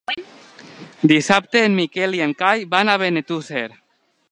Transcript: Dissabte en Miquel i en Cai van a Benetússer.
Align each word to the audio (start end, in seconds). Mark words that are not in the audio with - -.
Dissabte 1.11 1.61
en 1.65 1.77
Miquel 1.81 2.17
i 2.21 2.25
en 2.29 2.35
Cai 2.41 2.65
van 2.75 2.93
a 2.95 2.99
Benetússer. 3.05 3.65